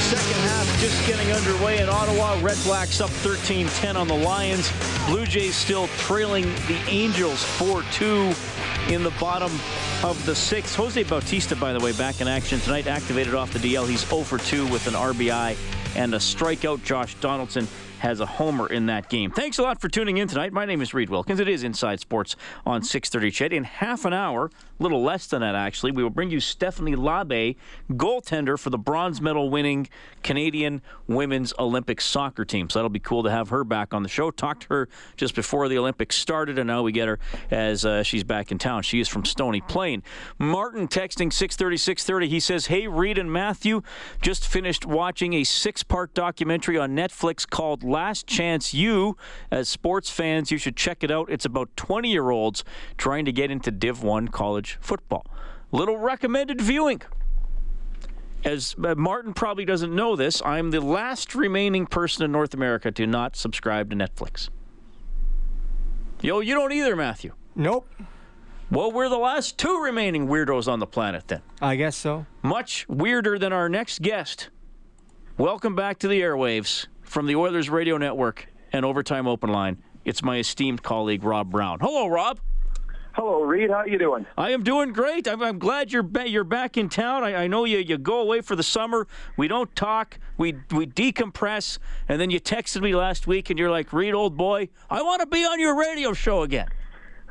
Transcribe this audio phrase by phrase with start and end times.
[0.00, 2.38] Second half just getting underway in Ottawa.
[2.40, 4.72] Red Blacks up 13-10 on the Lions.
[5.06, 9.52] Blue Jays still trailing the Angels 4-2 in the bottom
[10.02, 10.74] of the sixth.
[10.76, 13.86] Jose Bautista, by the way, back in action tonight, activated off the DL.
[13.86, 15.56] He's 0 for 2 with an RBI
[15.96, 16.82] and a strikeout.
[16.82, 17.68] Josh Donaldson
[18.00, 19.30] has a homer in that game.
[19.30, 20.52] Thanks a lot for tuning in tonight.
[20.52, 21.38] My name is Reed Wilkins.
[21.38, 22.34] It is Inside Sports
[22.66, 23.52] on 6:30 Ched.
[23.52, 26.96] In half an hour, a little less than that actually, we will bring you Stephanie
[26.96, 27.56] Labbé,
[27.92, 29.88] goaltender for the bronze medal winning
[30.22, 32.70] Canadian women's Olympic soccer team.
[32.70, 34.30] So that'll be cool to have her back on the show.
[34.30, 37.18] Talked to her just before the Olympics started, and now we get her
[37.50, 38.82] as uh, she's back in town.
[38.82, 40.02] She is from Stony Plain.
[40.38, 42.28] Martin texting 6:30 6:30.
[42.28, 43.82] He says, "Hey Reed and Matthew,
[44.22, 49.16] just finished watching a six-part documentary on Netflix called Last Chance U.
[49.50, 51.28] As sports fans, you should check it out.
[51.30, 52.64] It's about 20-year-olds
[52.96, 55.26] trying to get into Div 1 college football.
[55.72, 57.02] Little recommended viewing."
[58.42, 62.90] As uh, Martin probably doesn't know this, I'm the last remaining person in North America
[62.90, 64.48] to not subscribe to Netflix.
[66.22, 67.32] Yo, you don't either, Matthew.
[67.54, 67.86] Nope.
[68.70, 71.42] Well, we're the last two remaining weirdos on the planet then.
[71.60, 72.24] I guess so.
[72.40, 74.48] Much weirder than our next guest.
[75.36, 79.82] Welcome back to the airwaves from the Oilers Radio Network and Overtime Open Line.
[80.04, 81.80] It's my esteemed colleague Rob Brown.
[81.80, 82.38] Hello, Rob.
[83.14, 83.68] Hello, Reed.
[83.68, 84.24] How you doing?
[84.38, 85.26] I am doing great.
[85.26, 87.24] I'm, I'm glad you're ba- you're back in town.
[87.24, 89.08] I, I know you you go away for the summer.
[89.36, 90.20] We don't talk.
[90.38, 91.78] We we decompress,
[92.08, 95.20] and then you texted me last week, and you're like, "Reed, old boy, I want
[95.20, 96.68] to be on your radio show again."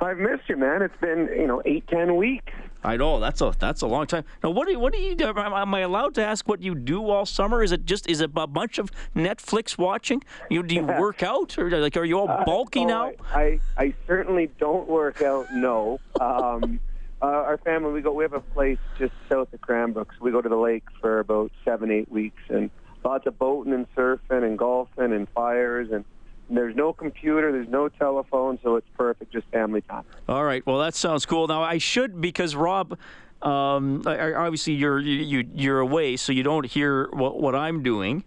[0.02, 0.82] I've missed you, man.
[0.82, 2.54] It's been you know eight, ten weeks.
[2.84, 4.24] I know that's a that's a long time.
[4.42, 5.34] Now, what do you, what do you do?
[5.36, 7.62] Am I allowed to ask what you do all summer?
[7.62, 10.24] Is it just is it a bunch of Netflix watching?
[10.50, 13.12] You do you work out or like are you all bulky Oh, now?
[13.34, 15.48] I, I I certainly don't work out.
[15.54, 16.00] No.
[16.22, 16.80] Um,
[17.22, 18.14] uh, our family we go.
[18.14, 20.14] We have a place just south of Cranbrook.
[20.14, 22.70] So we go to the lake for about seven, eight weeks, and
[23.04, 26.06] lots of boating and surfing and golfing and fires and.
[26.50, 30.04] There's no computer, there's no telephone, so it's perfect, just family time.
[30.28, 30.66] All right.
[30.66, 31.48] Well, that sounds cool.
[31.48, 32.98] Now I should because Rob,
[33.42, 38.24] um, obviously you're you, you you're away, so you don't hear what what I'm doing.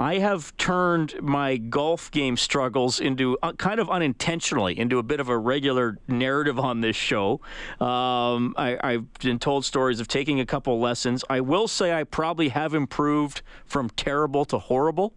[0.00, 5.20] I have turned my golf game struggles into uh, kind of unintentionally into a bit
[5.20, 7.42] of a regular narrative on this show.
[7.80, 11.22] Um, I, I've been told stories of taking a couple lessons.
[11.28, 15.12] I will say I probably have improved from terrible to horrible.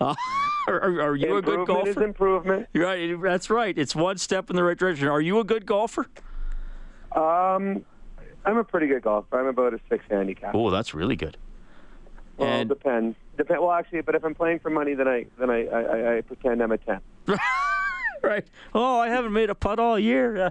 [0.00, 0.14] Uh,
[0.68, 2.04] are, are- are you a good improvement is golfer?
[2.08, 2.68] improvement.
[2.74, 3.76] Right, that's right.
[3.76, 5.08] It's one step in the right direction.
[5.08, 6.06] Are you a good golfer?
[7.12, 7.84] Um,
[8.44, 9.38] I'm a pretty good golfer.
[9.40, 10.54] I'm about a six handicap.
[10.54, 11.36] Oh, that's really good.
[12.36, 13.16] Well, And- depends.
[13.36, 13.60] Depend.
[13.60, 16.20] Well, actually, but if I'm playing for money, then I then I, I, I- I
[16.22, 17.00] pretend I'm a ten.
[18.22, 18.46] Right.
[18.74, 20.36] Oh, I haven't made a putt all year.
[20.36, 20.50] Uh,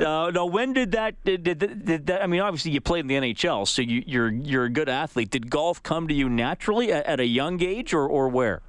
[0.04, 2.22] uh, no, when did that, did, did, did that?
[2.22, 5.30] I mean, obviously you played in the NHL, so you, you're you're a good athlete.
[5.30, 8.62] Did golf come to you naturally at, at a young age, or or where?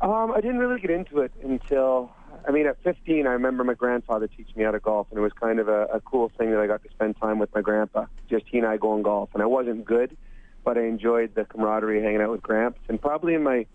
[0.00, 2.14] Um, I didn't really get into it until
[2.46, 5.22] I mean, at 15, I remember my grandfather teaching me how to golf, and it
[5.22, 7.62] was kind of a, a cool thing that I got to spend time with my
[7.62, 8.06] grandpa.
[8.28, 10.16] Just he and I going golf, and I wasn't good,
[10.62, 12.80] but I enjoyed the camaraderie hanging out with Gramps.
[12.88, 13.66] And probably in my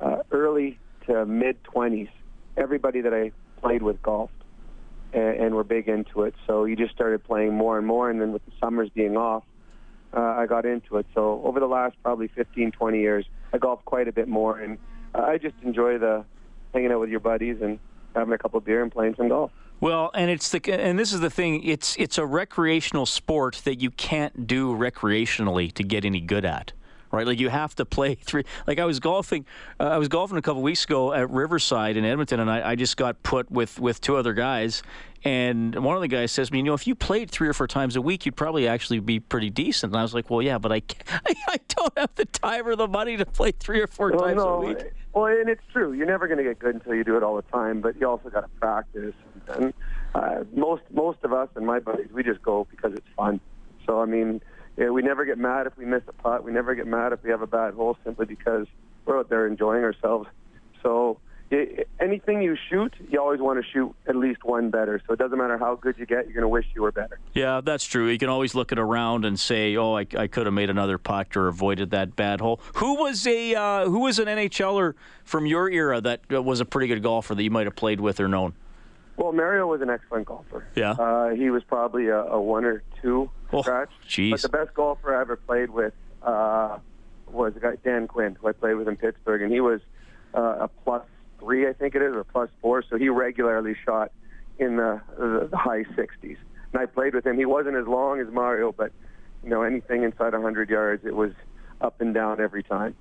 [0.00, 2.10] uh, early to mid 20s,
[2.56, 4.32] everybody that I played with golfed
[5.12, 6.34] and, and were big into it.
[6.46, 9.44] So you just started playing more and more, and then with the summers being off,
[10.14, 11.06] uh, I got into it.
[11.14, 14.78] So over the last probably 15, 20 years, I golf quite a bit more, and
[15.14, 16.24] I just enjoy the
[16.74, 17.78] hanging out with your buddies and
[18.14, 19.50] having a couple of beer and playing some golf.
[19.80, 21.64] Well, and it's the and this is the thing.
[21.64, 26.72] It's it's a recreational sport that you can't do recreationally to get any good at,
[27.12, 27.26] right?
[27.26, 28.44] Like you have to play three.
[28.66, 29.46] Like I was golfing,
[29.78, 32.74] uh, I was golfing a couple weeks ago at Riverside in Edmonton, and I, I
[32.74, 34.82] just got put with with two other guys.
[35.24, 37.52] And one of the guys says to me, you know, if you played three or
[37.52, 39.92] four times a week, you'd probably actually be pretty decent.
[39.92, 40.82] And I was like, well, yeah, but I,
[41.26, 44.36] I, don't have the time or the money to play three or four well, times
[44.38, 44.48] no.
[44.48, 44.78] a week.
[45.12, 45.92] Well, and it's true.
[45.92, 48.08] You're never going to get good until you do it all the time, but you
[48.08, 49.14] also got to practice.
[49.48, 49.72] And
[50.14, 53.40] uh, most most of us and my buddies, we just go because it's fun.
[53.86, 54.40] So I mean,
[54.76, 56.44] yeah, we never get mad if we miss a putt.
[56.44, 58.66] We never get mad if we have a bad hole, simply because
[59.04, 60.28] we're out there enjoying ourselves.
[60.82, 61.18] So
[61.50, 65.00] it, anything you shoot, you always want to shoot at least one better.
[65.06, 67.18] So it doesn't matter how good you get, you're going to wish you were better.
[67.34, 68.08] Yeah, that's true.
[68.08, 70.98] You can always look at around and say, "Oh, I, I could have made another
[70.98, 75.46] putt or avoided that bad hole." Who was a uh, who was an NHLer from
[75.46, 78.28] your era that was a pretty good golfer that you might have played with or
[78.28, 78.54] known?
[79.16, 80.66] Well, Mario was an excellent golfer.
[80.74, 80.92] Yeah.
[80.92, 83.90] Uh, he was probably a, a one or two oh, scratch.
[84.08, 84.30] Jeez.
[84.30, 85.92] But the best golfer I ever played with
[86.22, 86.78] uh,
[87.30, 89.80] was a guy Dan Quinn, who I played with in Pittsburgh, and he was
[90.34, 91.04] uh, a plus
[91.38, 92.82] three, I think it is, or plus four.
[92.88, 94.12] So he regularly shot
[94.58, 96.36] in the, the, the high 60s.
[96.72, 97.36] And I played with him.
[97.36, 98.92] He wasn't as long as Mario, but
[99.42, 101.32] you know anything inside 100 yards, it was
[101.80, 102.94] up and down every time.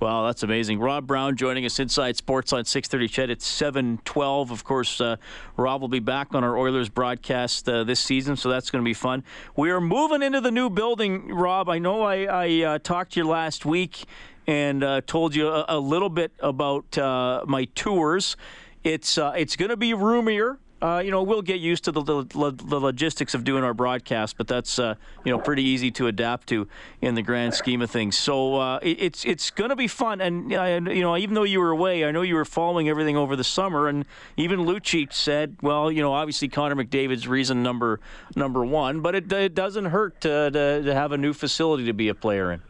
[0.00, 0.78] Wow, that's amazing.
[0.78, 3.08] Rob Brown joining us inside Sports on 6:30.
[3.08, 4.52] CHED, it's 7:12.
[4.52, 5.16] Of course, uh,
[5.56, 8.88] Rob will be back on our Oilers broadcast uh, this season, so that's going to
[8.88, 9.24] be fun.
[9.56, 11.68] We are moving into the new building, Rob.
[11.68, 14.04] I know I, I uh, talked to you last week
[14.46, 18.36] and uh, told you a, a, little bit about uh, my tours.
[18.84, 22.02] It's uh, it's going to be roomier uh, you know, we'll get used to the,
[22.02, 24.94] the, the, logistics of doing our broadcast, but that's uh,
[25.24, 26.68] you know pretty easy to adapt to
[27.00, 28.16] in the grand scheme of things.
[28.16, 31.58] So uh, it, it's it's going to be fun, and you know, even though you
[31.58, 34.04] were away, I know you were following everything over the summer, and
[34.36, 37.98] even Lucic said, well, you know, obviously Connor McDavid's reason number
[38.36, 41.92] number one, but it, it doesn't hurt to, to, to have a new facility to
[41.92, 42.62] be a player in.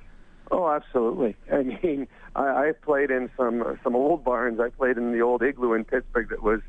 [0.51, 1.37] Oh, absolutely.
[1.53, 4.61] I mean, I, I played in some some old barns.
[4.61, 6.61] I played in the old igloo in Pittsburgh that was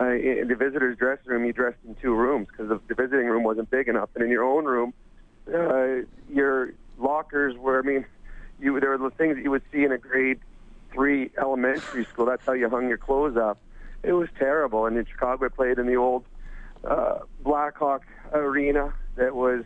[0.00, 3.42] uh, in the visitor's dressing room, you dressed in two rooms because the visiting room
[3.42, 4.08] wasn't big enough.
[4.14, 4.94] And in your own room,
[5.52, 8.06] uh, your lockers were, I mean,
[8.58, 10.40] you there were the things that you would see in a grade
[10.92, 12.26] three elementary school.
[12.26, 13.58] That's how you hung your clothes up.
[14.02, 14.86] It was terrible.
[14.86, 16.24] And in Chicago, I played in the old
[16.84, 18.02] uh, Blackhawk
[18.32, 19.64] arena that was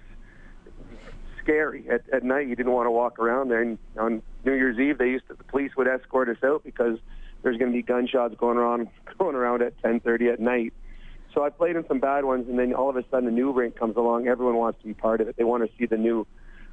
[1.40, 1.88] scary.
[1.88, 3.62] At, at night, you didn't want to walk around there.
[3.62, 6.98] And on New Year's Eve, they used to, the police would escort us out because
[7.44, 8.88] there's going to be gunshots going around
[9.18, 10.72] going around at 10:30 at night.
[11.32, 13.52] So I played in some bad ones, and then all of a sudden a new
[13.52, 14.28] rink comes along.
[14.28, 15.36] Everyone wants to be part of it.
[15.36, 16.26] They want to see the new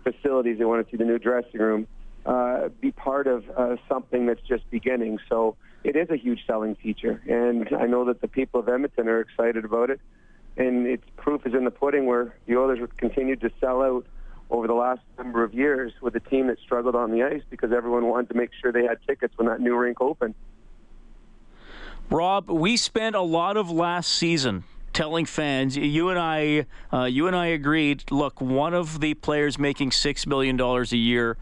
[0.04, 0.58] facilities.
[0.58, 1.88] They want to see the new dressing room.
[2.26, 5.18] Uh, be part of uh, something that's just beginning.
[5.28, 9.08] So it is a huge selling feature, and I know that the people of Edmonton
[9.10, 10.00] are excited about it.
[10.58, 14.06] And its proof is in the pudding, where the Oilers have continued to sell out
[14.52, 17.72] over the last number of years with a team that struggled on the ice because
[17.72, 20.36] everyone wanted to make sure they had tickets when that new rink opened.
[22.12, 27.28] Rob, we spent a lot of last season telling fans, you and I, uh, you
[27.28, 28.04] and I agreed.
[28.12, 31.38] Look, one of the players making six million dollars a year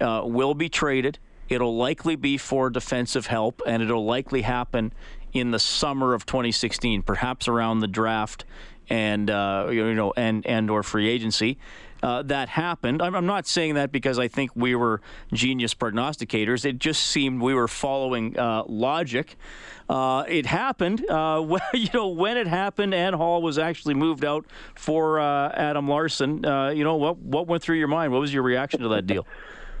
[0.00, 1.20] uh, will be traded.
[1.48, 4.92] It'll likely be for defensive help, and it'll likely happen
[5.32, 8.44] in the summer of 2016, perhaps around the draft
[8.88, 11.56] and uh, you know and and or free agency
[12.02, 13.02] uh, that happened.
[13.02, 15.00] I'm, I'm, not saying that because I think we were
[15.32, 16.64] genius prognosticators.
[16.64, 19.36] It just seemed we were following uh, logic.
[19.88, 21.08] Uh, it happened.
[21.08, 25.50] Uh, when, you know, when it happened, and Hall was actually moved out for uh,
[25.50, 26.44] Adam Larsson.
[26.44, 28.12] Uh, you know, what what went through your mind?
[28.12, 29.26] What was your reaction to that deal?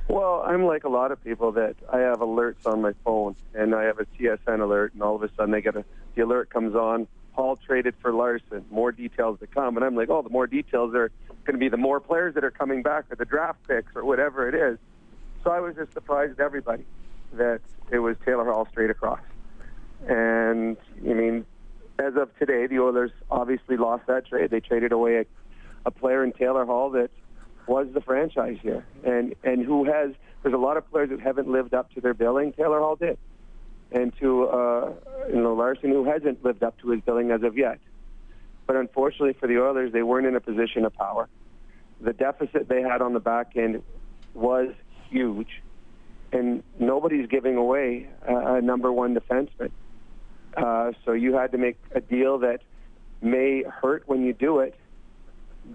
[0.08, 3.72] Well, I'm like a lot of people that I have alerts on my phone, and
[3.76, 5.84] I have a TSN alert, and all of a sudden they get a
[6.16, 7.06] the alert comes on.
[7.40, 8.64] Hall traded for Larsson.
[8.70, 11.10] More details to come, and I'm like, oh, the more details are
[11.44, 14.04] going to be the more players that are coming back or the draft picks or
[14.04, 14.78] whatever it is.
[15.42, 16.84] So I was just surprised everybody
[17.32, 19.20] that it was Taylor Hall straight across.
[20.06, 21.46] And I mean,
[21.98, 24.50] as of today, the Oilers obviously lost that trade.
[24.50, 25.24] They traded away a,
[25.86, 27.10] a player in Taylor Hall that
[27.66, 30.12] was the franchise here, and and who has.
[30.42, 32.52] There's a lot of players that haven't lived up to their billing.
[32.54, 33.18] Taylor Hall did,
[33.92, 34.92] and to uh,
[35.28, 37.78] you know Larsson, who hasn't lived up to his billing as of yet.
[38.66, 41.28] But unfortunately for the Oilers, they weren't in a position of power.
[42.00, 43.82] The deficit they had on the back end
[44.32, 44.68] was
[45.08, 45.60] huge,
[46.32, 49.70] and nobody's giving away a, number one defenseman.
[50.56, 52.60] Uh, so you had to make a deal that
[53.20, 54.74] may hurt when you do it,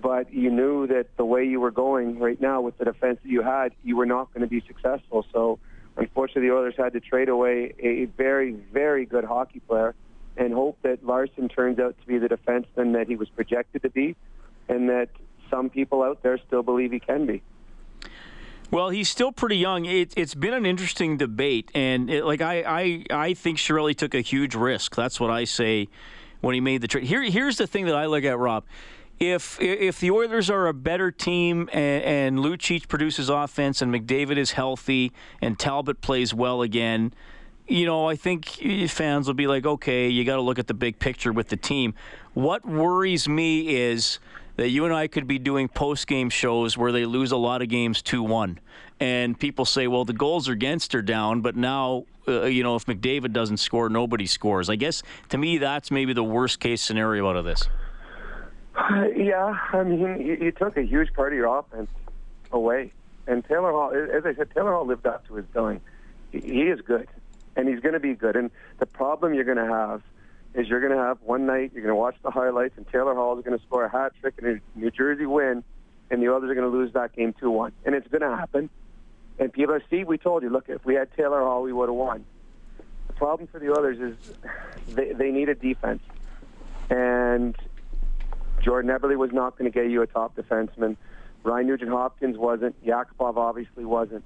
[0.01, 3.29] but you knew that the way you were going right now with the defense that
[3.29, 5.25] you had, you were not going to be successful.
[5.31, 5.59] So
[5.97, 9.95] unfortunately, the Oilers had to trade away a very, very good hockey player
[10.37, 13.89] and hope that Larsson turns out to be the defenseman that he was projected to
[13.89, 14.15] be
[14.67, 15.09] and that
[15.49, 17.41] some people out there still believe he can be.
[18.71, 19.85] Well, he's still pretty young.
[19.85, 24.15] It, has been an interesting debate, and it, like I, I, I think Chiarelli took
[24.15, 24.95] a huge risk.
[24.95, 25.87] That's what I say
[26.41, 27.05] when he made the trade.
[27.05, 28.65] Here, here's the thing that I look at, Rob.
[29.19, 34.37] If if the Oilers are a better team and, and Lucic produces offense and McDavid
[34.37, 37.13] is healthy and Talbot plays well again,
[37.67, 38.45] you know, I think
[38.89, 41.57] fans will be like, okay, you got to look at the big picture with the
[41.57, 41.93] team.
[42.33, 44.19] What worries me is
[44.57, 47.61] that you and I could be doing post game shows where they lose a lot
[47.61, 48.59] of games 2 1.
[48.99, 52.85] And people say, well, the goals against are down, but now, uh, you know, if
[52.85, 54.69] McDavid doesn't score, nobody scores.
[54.69, 57.67] I guess to me, that's maybe the worst case scenario out of this.
[59.15, 61.89] Yeah, I mean, you, took a huge part of your offense
[62.51, 62.91] away.
[63.27, 65.81] And Taylor Hall, as I said, Taylor Hall lived up to his billing.
[66.31, 67.07] He, he is good,
[67.55, 68.35] and he's going to be good.
[68.35, 70.01] And the problem you're going to have
[70.53, 73.15] is you're going to have one night, you're going to watch the highlights, and Taylor
[73.15, 75.63] Hall is going to score a hat trick and a New Jersey win,
[76.11, 77.71] and the others are going to lose that game 2-1.
[77.85, 78.69] And it's going to happen.
[79.39, 81.95] And people, Steve, we told you, look, if we had Taylor Hall, we would have
[81.95, 82.25] won.
[83.07, 84.15] The problem for the others is
[84.95, 86.01] they, they need a defense.
[86.89, 87.55] And
[88.65, 90.97] Jordan Eberle was not going to get you a top defenseman.
[91.43, 92.83] Ryan Nugent Hopkins wasn't.
[92.83, 94.23] Yakupov obviously wasn't.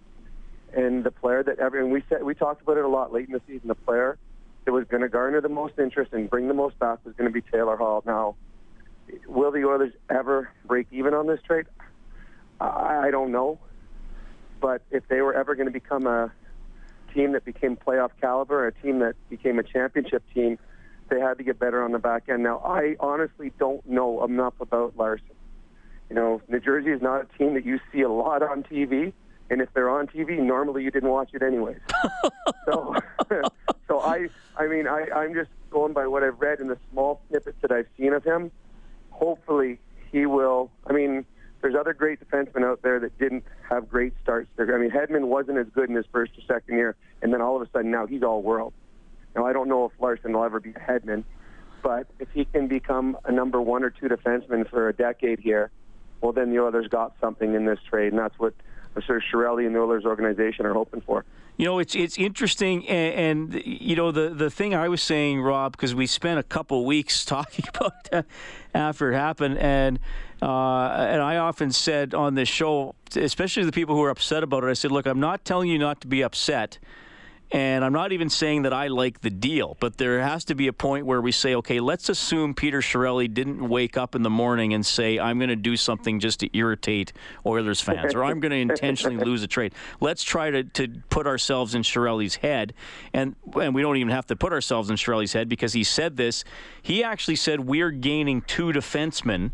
[0.74, 3.34] And the player that everyone we said we talked about it a lot late in
[3.34, 3.68] the season.
[3.68, 4.18] The player
[4.64, 7.30] that was going to garner the most interest and bring the most back was going
[7.30, 8.02] to be Taylor Hall.
[8.06, 8.36] Now,
[9.28, 11.66] will the Oilers ever break even on this trade?
[12.62, 13.60] I, don't know.
[14.62, 16.32] But if they were ever going to become a
[17.14, 20.60] team that became playoff caliber, a team that became a championship team,
[21.10, 22.44] they had to get better on the back end.
[22.44, 25.36] Now, I honestly don't know enough about Larsson.
[26.10, 29.14] You know, New Jersey is not a team that you see a lot on TV,
[29.50, 31.80] and if they're on TV, normally you didn't watch it anyways.
[32.66, 32.96] so,
[33.88, 37.22] so I, I mean, I, I'm just going by what I've read in the small
[37.30, 38.52] snippets that I've seen of him.
[39.12, 39.80] Hopefully,
[40.12, 40.72] he will.
[40.88, 41.26] I mean,
[41.62, 44.50] there's other great defensemen out there that didn't have great starts.
[44.58, 47.56] I mean, Hedman wasn't as good in his first or second year, and then all
[47.56, 48.74] of a sudden now he's all world.
[49.40, 51.24] Now, I don't know if Larsson will ever be a Hedman,
[51.82, 55.72] but if he can become a number one or two defenseman for a decade here,
[56.20, 58.54] well, then the Oilers got something in this trade, and that's what
[58.98, 59.22] Mr.
[59.32, 61.24] Chiarelli and the Oilers organization are hoping for.
[61.56, 65.40] You know, it's it's interesting, and, and, you know the the thing I was saying,
[65.42, 68.26] Rob, because we spent a couple weeks talking about that
[68.74, 70.00] after it happened, and
[70.42, 74.66] uh, and I often said on this show, especially the people who are upset about
[74.66, 76.78] it, I said, look, I'm not telling you not to be upset.
[77.52, 80.68] And I'm not even saying that I like the deal, but there has to be
[80.68, 84.30] a point where we say, okay, let's assume Peter Chiarelli didn't wake up in the
[84.30, 87.12] morning and say, I'm going to do something just to irritate
[87.48, 89.74] Oilers fans, or I'm going to intentionally lose a trade.
[90.00, 92.76] Let's try to, to put ourselves in Chiarelli's head.
[93.14, 96.18] And, and we don't even have to put ourselves in Chiarelli's head because he said
[96.18, 96.44] this.
[96.84, 99.52] He actually said, We're gaining two defensemen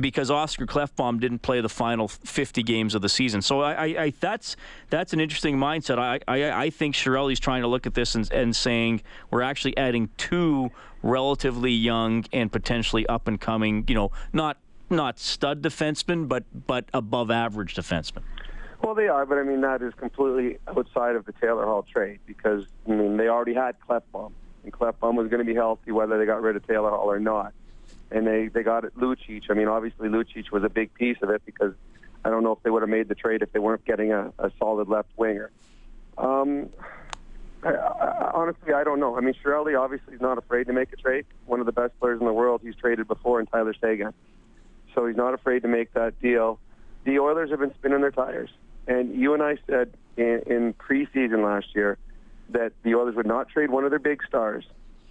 [0.00, 3.42] because Oscar Klefbom didn't play the final 50 games of the season.
[3.42, 4.56] So I, I, I that's
[4.90, 5.98] that's an interesting mindset.
[5.98, 9.76] I, I, I think Chiarelli's trying to look at this and, and saying we're actually
[9.76, 10.70] adding two
[11.02, 14.58] relatively young and potentially up and coming, you know, not
[14.90, 18.22] not stud defensemen, but but above average defensemen.
[18.82, 22.20] Well, they are, but I mean that is completely outside of the Taylor Hall trade
[22.26, 24.32] because I mean they already had Klefbom,
[24.64, 27.20] and Klefbom was going to be healthy whether they got rid of Taylor Hall or
[27.20, 27.54] not
[28.14, 29.50] and they they got it Lucic.
[29.50, 31.74] I mean, obviously Lucic was a big piece of it because
[32.24, 34.32] I don't know if they would have made the trade if they weren't getting a,
[34.38, 35.50] a solid left winger.
[36.16, 36.70] Um,
[37.64, 39.16] I, I, honestly, I don't know.
[39.16, 41.26] I mean, Chiarelli obviously is not afraid to make a trade.
[41.46, 42.60] One of the best players in the world.
[42.62, 44.14] He's traded before in Tyler Seguin,
[44.94, 46.60] so he's not afraid to make that deal.
[47.04, 48.50] The Oilers have been spinning their tires,
[48.86, 51.98] and you and I said in, in preseason last year
[52.50, 54.64] that the Oilers would not trade one of their big stars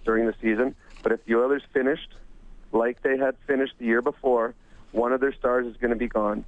[0.04, 2.08] during the season, but if the Oilers finished
[2.74, 4.54] like they had finished the year before,
[4.92, 6.44] one of their stars is going to be gone.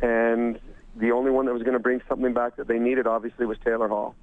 [0.00, 0.58] And
[0.96, 3.58] the only one that was going to bring something back that they needed, obviously, was
[3.64, 4.14] Taylor Hall.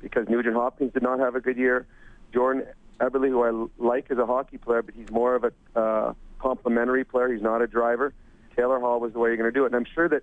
[0.00, 1.86] Because Nugent Hopkins did not have a good year.
[2.32, 2.66] Jordan
[3.00, 7.04] Eberle, who I like as a hockey player, but he's more of a uh, complementary
[7.04, 7.32] player.
[7.32, 8.12] He's not a driver.
[8.54, 9.68] Taylor Hall was the way you're going to do it.
[9.68, 10.22] And I'm sure that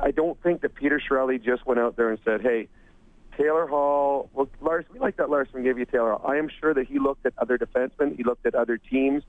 [0.00, 2.68] I don't think that Peter Chiarelli just went out there and said, hey,
[3.36, 6.30] Taylor Hall, well, Lars, we like that Larsson gave you Taylor Hall.
[6.30, 8.16] I am sure that he looked at other defensemen.
[8.16, 9.22] He looked at other teams.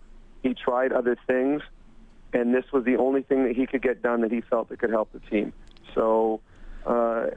[0.44, 1.62] He tried other things,
[2.34, 4.80] and this was the only thing that he could get done that he felt that
[4.80, 5.54] could help the team.
[5.94, 6.42] So
[6.86, 7.28] uh,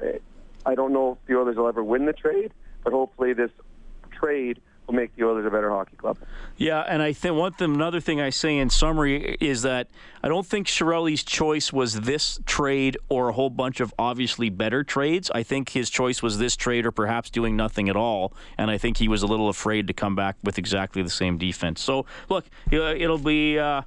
[0.65, 3.51] I don't know if the Oilers will ever win the trade, but hopefully this
[4.11, 6.19] trade will make the Oilers a better hockey club.
[6.57, 9.89] Yeah, and I think one thing, another thing I say in summary is that
[10.23, 14.85] I don't think Chiarelli's choice was this trade or a whole bunch of obviously better
[14.85, 15.31] trades.
[15.35, 18.79] I think his choice was this trade or perhaps doing nothing at all, and I
[18.79, 21.81] think he was a little afraid to come back with exactly the same defense.
[21.81, 23.59] So look, it'll be.
[23.59, 23.83] Uh,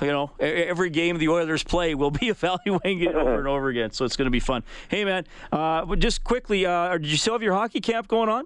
[0.00, 3.90] you know, every game the Oilers play, we'll be evaluating it over and over again.
[3.90, 4.62] So it's going to be fun.
[4.88, 8.44] Hey, man, uh, just quickly, uh, did you still have your hockey camp going on?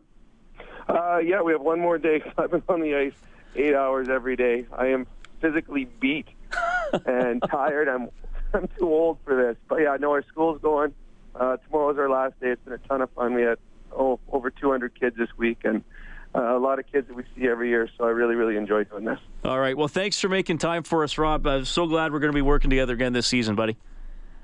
[0.89, 2.23] Uh, yeah, we have one more day.
[2.39, 3.15] I've been on the ice
[3.55, 4.67] eight hours every day.
[4.73, 5.07] I am
[5.41, 6.29] physically beat
[7.07, 7.89] and tired.
[7.89, 8.11] I'm
[8.55, 9.57] I'm too old for this.
[9.69, 10.95] But yeah, I know our school's going.
[11.35, 12.51] Uh, tomorrow's our last day.
[12.51, 13.35] It's been a ton of fun.
[13.35, 13.59] We had
[13.97, 15.83] oh over 200 kids this week, and
[16.35, 17.89] uh, a lot of kids that we see every year.
[17.97, 19.19] So I really, really enjoy doing this.
[19.45, 19.77] All right.
[19.77, 21.47] Well, thanks for making time for us, Rob.
[21.47, 23.77] I'm so glad we're going to be working together again this season, buddy.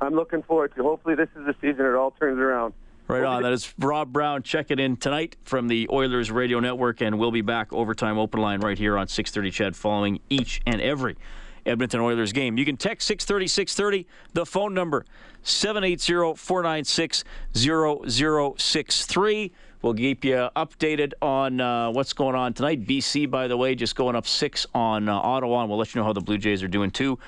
[0.00, 0.82] I'm looking forward to.
[0.82, 2.72] Hopefully, this is the season it all turns around.
[3.08, 3.42] Right on.
[3.42, 7.40] That is Rob Brown checking in tonight from the Oilers Radio Network, and we'll be
[7.40, 11.16] back overtime open line right here on 6:30 Ched, following each and every
[11.64, 12.58] Edmonton Oilers game.
[12.58, 15.06] You can text 630 630, the phone number
[15.42, 17.24] 780 496
[17.54, 19.52] 0063.
[19.80, 22.84] We'll keep you updated on uh, what's going on tonight.
[22.84, 26.00] BC, by the way, just going up six on uh, Ottawa, and we'll let you
[26.00, 27.18] know how the Blue Jays are doing too.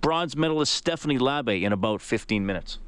[0.00, 2.78] Bronze medalist Stephanie Labbé in about 15 minutes.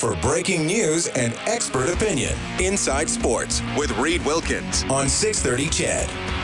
[0.00, 2.34] For breaking news and expert opinion.
[2.58, 6.40] Inside Sports with Reed Wilkins on 630 Ched.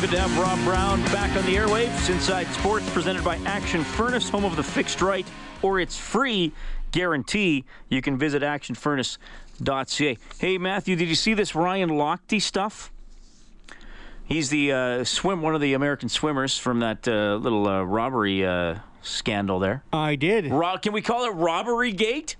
[0.00, 2.08] Good to have Rob Brown back on the airwaves.
[2.08, 5.26] Inside Sports presented by Action Furnace, home of the fixed right
[5.60, 6.52] or it's free
[6.92, 7.64] guarantee.
[7.88, 10.18] You can visit actionfurnace.ca.
[10.38, 12.92] Hey, Matthew, did you see this Ryan Lochte stuff?
[14.28, 18.44] He's the uh, swim, one of the American swimmers from that uh, little uh, robbery
[18.44, 19.82] uh, scandal there.
[19.90, 20.50] I did.
[20.50, 22.36] Ro- can we call it robbery gate?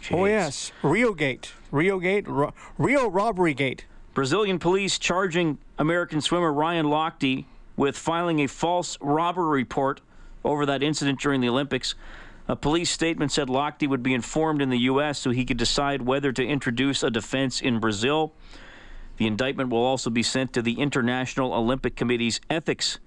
[0.00, 0.16] Jeez.
[0.16, 3.86] Oh yes, Rio Gate, Rio Gate, Ro- Rio Robbery Gate.
[4.14, 7.44] Brazilian police charging American swimmer Ryan Lochte
[7.76, 10.00] with filing a false robbery report
[10.44, 11.96] over that incident during the Olympics.
[12.46, 15.18] A police statement said Lochte would be informed in the U.S.
[15.18, 18.32] so he could decide whether to introduce a defense in Brazil.
[19.20, 23.00] The indictment will also be sent to the International Olympic Committee's Ethics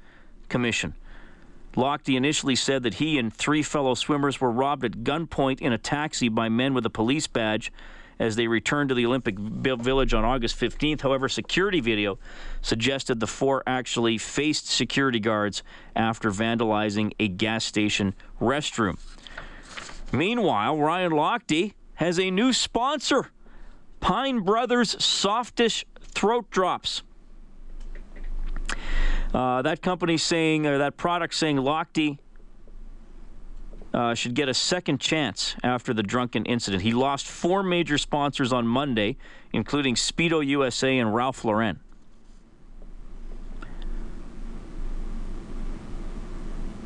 [0.47, 0.93] Commission.
[1.73, 5.79] Lochte initially said that he and three fellow swimmers were robbed at gunpoint in a
[5.79, 7.73] taxi by men with a police badge
[8.19, 11.01] as they returned to the Olympic Village on August 15th.
[11.01, 12.19] However, security video
[12.61, 15.63] suggested the four actually faced security guards
[15.95, 18.99] after vandalizing a gas station restroom.
[20.11, 23.31] Meanwhile, Ryan Lochte has a new sponsor
[24.03, 27.03] Pine Brothers Softish throat drops.
[29.33, 32.19] Uh, that company saying, or that product saying Lochte
[33.93, 36.83] uh, should get a second chance after the drunken incident.
[36.83, 39.17] He lost four major sponsors on Monday,
[39.51, 41.79] including Speedo USA and Ralph Lauren.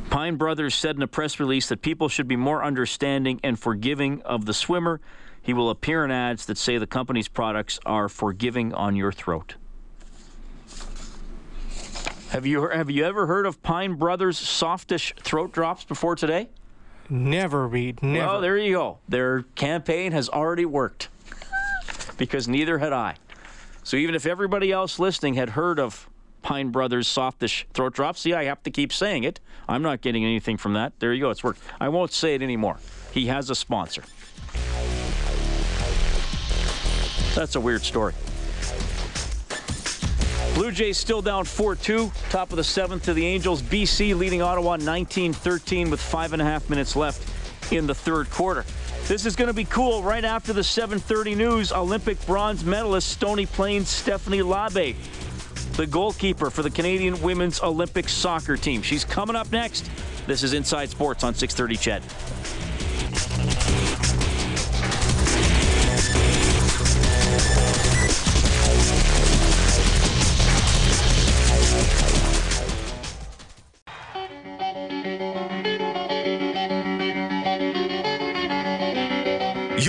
[0.09, 4.21] Pine Brothers said in a press release that people should be more understanding and forgiving
[4.23, 5.01] of the swimmer
[5.47, 9.55] he will appear in ads that say the company's products are forgiving on your throat.
[12.31, 16.49] Have you have you ever heard of Pine Brothers softish throat drops before today?
[17.09, 18.03] Never, Reed.
[18.03, 18.27] Never.
[18.27, 18.97] Well, there you go.
[19.07, 21.07] Their campaign has already worked
[22.17, 23.15] because neither had I.
[23.83, 26.09] So even if everybody else listening had heard of
[26.41, 29.39] Pine Brothers softish throat drops, see, I have to keep saying it.
[29.69, 30.91] I'm not getting anything from that.
[30.99, 31.29] There you go.
[31.29, 31.61] It's worked.
[31.79, 32.79] I won't say it anymore.
[33.13, 34.03] He has a sponsor.
[37.37, 38.15] That's a weird story.
[40.55, 43.61] Blue Jays still down 4 2, top of the seventh to the Angels.
[43.61, 48.31] BC leading Ottawa 19 13 with five and a half minutes left in the third
[48.31, 48.65] quarter.
[49.05, 50.01] This is going to be cool.
[50.01, 54.95] Right after the 7:30 news, Olympic bronze medalist Stony Plains Stephanie Labbé,
[55.73, 58.81] the goalkeeper for the Canadian women's Olympic soccer team.
[58.81, 59.87] She's coming up next.
[60.25, 62.01] This is Inside Sports on 6:30 CHED.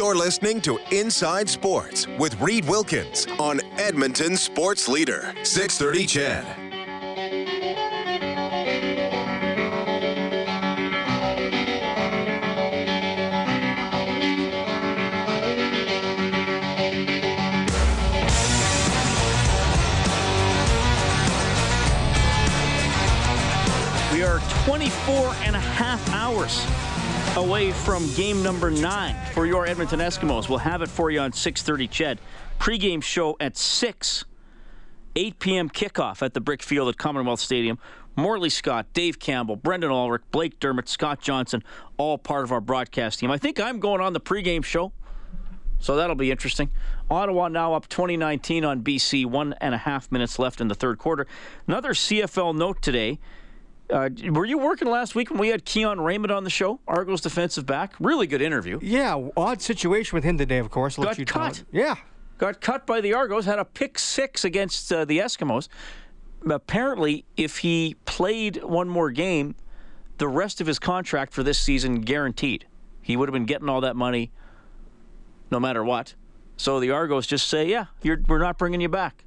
[0.08, 6.57] You're listening to Inside Sports with Reed Wilkins on Edmonton Sports Leader, 630 CHED.
[24.28, 26.66] Are 24 and a half hours
[27.38, 30.50] away from game number nine for your Edmonton Eskimos.
[30.50, 31.88] We'll have it for you on 6:30.
[31.88, 32.18] Ched
[32.58, 34.26] pregame show at six.
[35.16, 35.70] 8 p.m.
[35.70, 37.78] kickoff at the Brick Field at Commonwealth Stadium.
[38.14, 41.64] Morley Scott, Dave Campbell, Brendan Ulrich, Blake Dermott, Scott Johnson,
[41.96, 43.30] all part of our broadcast team.
[43.30, 44.92] I think I'm going on the pregame show,
[45.78, 46.70] so that'll be interesting.
[47.10, 50.98] Ottawa now up 2019 on BC, one and a half minutes left in the third
[50.98, 51.26] quarter.
[51.66, 53.18] Another CFL note today.
[53.90, 57.22] Uh, were you working last week when we had Keon Raymond on the show, Argos
[57.22, 57.94] defensive back?
[57.98, 58.78] Really good interview.
[58.82, 60.96] Yeah, odd situation with him today, of course.
[60.96, 61.64] Got cut.
[61.72, 61.96] Yeah.
[62.36, 65.68] Got cut by the Argos, had a pick six against uh, the Eskimos.
[66.48, 69.56] Apparently, if he played one more game,
[70.18, 72.66] the rest of his contract for this season guaranteed.
[73.02, 74.30] He would have been getting all that money
[75.50, 76.14] no matter what.
[76.56, 79.24] So the Argos just say, yeah, we're not bringing you back.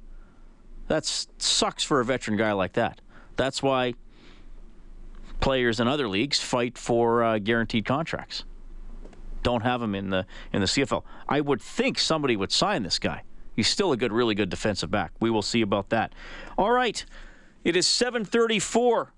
[0.88, 3.00] That sucks for a veteran guy like that.
[3.36, 3.94] That's why
[5.42, 8.44] players in other leagues fight for uh, guaranteed contracts.
[9.42, 11.02] Don't have him in the in the CFL.
[11.28, 13.24] I would think somebody would sign this guy.
[13.54, 15.12] He's still a good, really good defensive back.
[15.20, 16.14] We will see about that.
[16.56, 17.04] All right,
[17.64, 19.08] it is 7:34.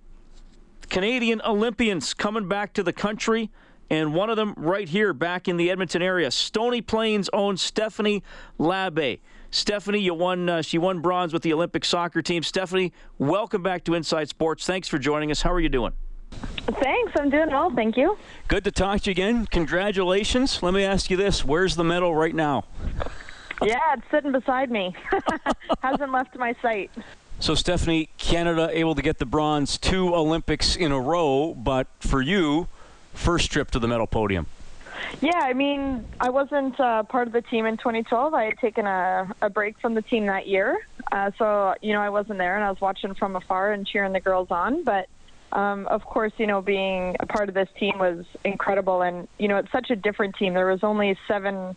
[0.89, 3.51] Canadian Olympians coming back to the country,
[3.91, 6.31] and one of them right here, back in the Edmonton area.
[6.31, 8.23] Stony Plains owns Stephanie
[8.59, 9.21] Labbé.
[9.51, 10.49] Stephanie, you won.
[10.49, 12.43] Uh, she won bronze with the Olympic soccer team.
[12.43, 14.67] Stephanie, welcome back to Inside Sports.
[14.67, 15.43] Thanks for joining us.
[15.43, 15.93] How are you doing?
[16.81, 17.13] Thanks.
[17.17, 17.71] I'm doing well.
[17.71, 18.17] Thank you.
[18.49, 19.47] Good to talk to you again.
[19.47, 20.63] Congratulations.
[20.63, 22.65] Let me ask you this where's the medal right now?
[23.63, 24.95] Yeah, it's sitting beside me.
[25.83, 26.91] Hasn't left my sight.
[27.41, 32.23] So, Stephanie, Canada able to get the bronze two Olympics in a row, but for
[32.23, 32.69] you,
[33.13, 34.47] first trip to the medal podium.
[35.21, 38.35] Yeah, I mean, I wasn't uh, part of the team in 2012.
[38.35, 40.87] I had taken a, a break from the team that year.
[41.13, 44.13] Uh, so, you know, I wasn't there and I was watching from afar and cheering
[44.13, 44.85] the girls on.
[44.85, 45.09] But
[45.55, 49.03] um, of course, you know, being a part of this team was incredible.
[49.03, 50.55] And, you know, it's such a different team.
[50.55, 51.77] There was only seven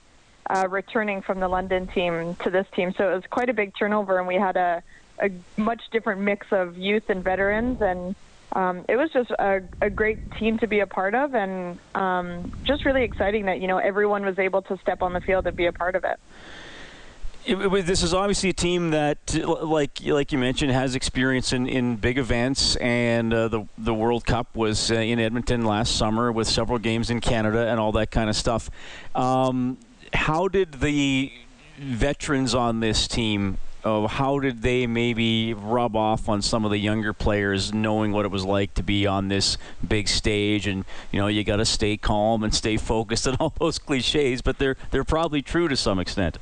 [0.49, 2.93] uh, returning from the London team to this team.
[2.97, 4.83] So it was quite a big turnover, and we had a,
[5.21, 7.81] a much different mix of youth and veterans.
[7.81, 8.15] And
[8.53, 12.51] um, it was just a, a great team to be a part of, and um,
[12.63, 15.55] just really exciting that, you know, everyone was able to step on the field and
[15.55, 16.19] be a part of it.
[17.47, 21.65] It, it, this is obviously a team that, like like you mentioned, has experience in,
[21.65, 26.29] in big events, and uh, the the World Cup was uh, in Edmonton last summer
[26.29, 28.69] with several games in Canada and all that kind of stuff.
[29.15, 29.77] Um,
[30.11, 31.31] how did the
[31.77, 36.77] veterans on this team uh, how did they maybe rub off on some of the
[36.77, 39.57] younger players knowing what it was like to be on this
[39.87, 43.53] big stage and you know you got to stay calm and stay focused and all
[43.59, 46.37] those cliches but they're they're probably true to some extent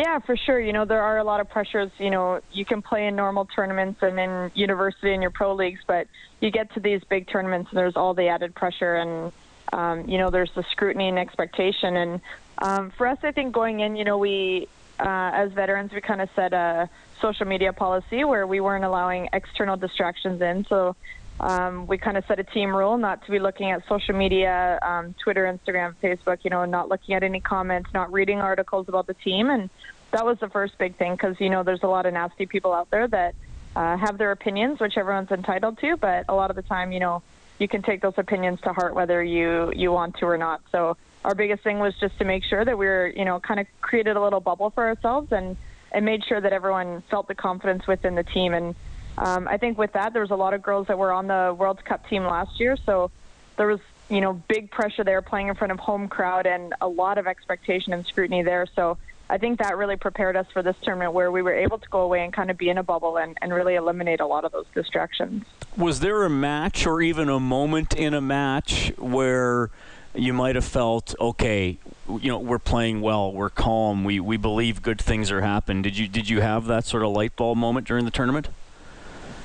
[0.00, 0.58] yeah, for sure.
[0.58, 1.90] You know, there are a lot of pressures.
[1.98, 5.80] You know, you can play in normal tournaments and in university and your pro leagues,
[5.86, 6.06] but
[6.40, 9.30] you get to these big tournaments and there's all the added pressure and,
[9.74, 11.96] um, you know, there's the scrutiny and expectation.
[11.96, 12.20] And
[12.58, 16.22] um, for us, I think going in, you know, we, uh, as veterans, we kind
[16.22, 16.88] of set a
[17.20, 20.64] social media policy where we weren't allowing external distractions in.
[20.64, 20.96] So
[21.40, 24.78] um, we kind of set a team rule not to be looking at social media,
[24.82, 29.06] um, Twitter, Instagram, Facebook, you know, not looking at any comments, not reading articles about
[29.06, 29.48] the team.
[29.48, 29.70] And
[30.10, 32.74] that was the first big thing because, you know, there's a lot of nasty people
[32.74, 33.34] out there that
[33.74, 35.96] uh, have their opinions, which everyone's entitled to.
[35.96, 37.22] But a lot of the time, you know,
[37.58, 40.60] you can take those opinions to heart whether you, you want to or not.
[40.70, 43.60] So our biggest thing was just to make sure that we were, you know, kind
[43.60, 45.56] of created a little bubble for ourselves and,
[45.90, 48.52] and made sure that everyone felt the confidence within the team.
[48.52, 48.74] And,
[49.20, 51.54] um, I think with that, there was a lot of girls that were on the
[51.56, 53.10] World Cup team last year, so
[53.56, 56.88] there was you know big pressure there, playing in front of home crowd, and a
[56.88, 58.66] lot of expectation and scrutiny there.
[58.74, 58.96] So
[59.28, 62.00] I think that really prepared us for this tournament, where we were able to go
[62.00, 64.52] away and kind of be in a bubble and, and really eliminate a lot of
[64.52, 65.44] those distractions.
[65.76, 69.70] Was there a match or even a moment in a match where?
[70.12, 71.78] you might have felt okay
[72.08, 75.96] you know we're playing well we're calm we we believe good things are happening did
[75.96, 78.48] you did you have that sort of light bulb moment during the tournament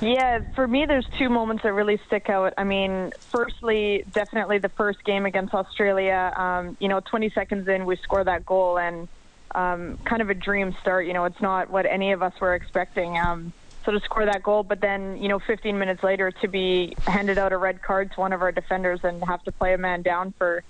[0.00, 2.52] yeah, for me, there's two moments that really stick out.
[2.58, 6.32] I mean, firstly, definitely the first game against Australia.
[6.36, 9.08] Um, you know, 20 seconds in, we score that goal, and
[9.54, 11.06] um, kind of a dream start.
[11.06, 13.18] You know, it's not what any of us were expecting.
[13.18, 13.52] Um,
[13.84, 17.38] so to score that goal, but then you know, 15 minutes later, to be handed
[17.38, 20.02] out a red card to one of our defenders and have to play a man
[20.02, 20.62] down for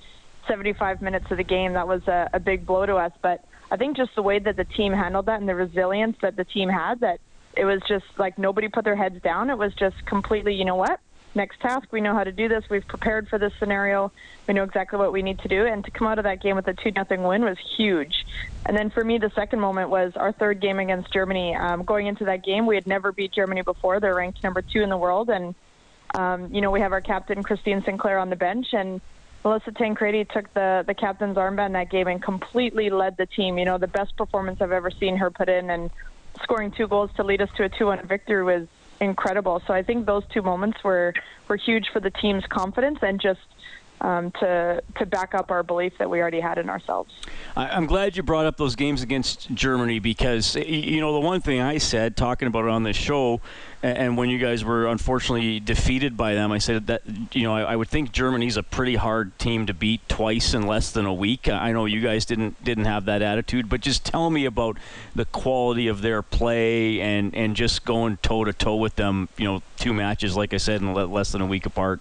[0.47, 3.13] 75 minutes of the game, that was a, a big blow to us.
[3.23, 6.37] But I think just the way that the team handled that and the resilience that
[6.37, 7.21] the team had that
[7.57, 9.51] it was just like nobody put their heads down.
[9.51, 11.01] It was just completely, you know what?
[11.35, 12.65] Next task, we know how to do this.
[12.71, 14.11] We've prepared for this scenario.
[14.49, 15.67] We know exactly what we need to do.
[15.67, 18.25] And to come out of that game with a 2 nothing win was huge.
[18.65, 21.55] And then for me, the second moment was our third game against Germany.
[21.55, 24.01] Um, going into that game, we had never beat Germany before.
[24.01, 25.29] They're ranked number two in the world.
[25.29, 25.55] And,
[26.15, 28.69] um, you know, we have our captain, Christine Sinclair, on the bench.
[28.73, 29.03] And
[29.45, 33.59] Melissa Tancredi took the, the captain's armband that game and completely led the team.
[33.59, 35.69] You know, the best performance I've ever seen her put in.
[35.69, 35.91] And
[36.43, 38.69] scoring two goals to lead us to a 2-1 victory was
[39.01, 39.63] incredible.
[39.67, 41.13] So I think those two moments were
[41.49, 43.41] were huge for the team's confidence and just
[44.01, 47.13] um, to to back up our belief that we already had in ourselves.
[47.57, 51.61] I'm glad you brought up those games against Germany because you know the one thing
[51.61, 53.41] I said talking about it on this show,
[53.83, 57.63] and when you guys were unfortunately defeated by them, I said that you know I,
[57.63, 61.15] I would think Germany's a pretty hard team to beat twice in less than a
[61.15, 61.49] week.
[61.49, 64.77] I know you guys didn't didn't have that attitude, but just tell me about
[65.15, 69.31] the quality of their play and and just going toe to toe with them.
[69.39, 72.01] You know, two matches like I said in less than a week apart.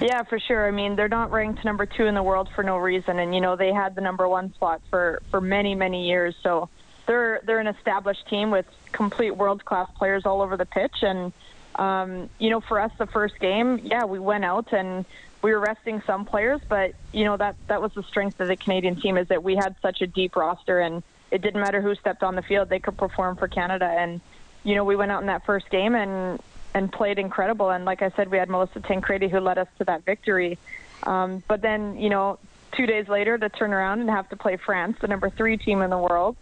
[0.00, 0.66] Yeah, for sure.
[0.66, 3.40] I mean, they're not ranked number two in the world for no reason, and you
[3.40, 6.34] know they had the number one spot for for many many years.
[6.42, 6.68] So
[7.06, 11.32] they're they're an established team with complete world class players all over the pitch, and
[11.76, 15.04] um, you know for us the first game, yeah, we went out and
[15.42, 18.56] we were resting some players, but you know that that was the strength of the
[18.56, 21.94] Canadian team is that we had such a deep roster, and it didn't matter who
[21.94, 24.20] stepped on the field, they could perform for Canada, and
[24.64, 26.40] you know we went out in that first game and
[26.74, 27.70] and played incredible.
[27.70, 30.58] And like I said, we had Melissa Tancredi who led us to that victory.
[31.04, 32.38] Um, but then, you know,
[32.72, 35.82] two days later to turn around and have to play France, the number three team
[35.82, 36.36] in the world,